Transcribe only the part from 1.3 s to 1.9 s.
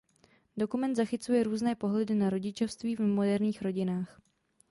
různé